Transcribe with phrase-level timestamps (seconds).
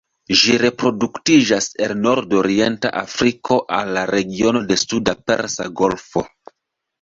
[0.37, 6.27] Ĝi reproduktiĝas el nordorienta Afriko al la regiono de suda Persa Golfo.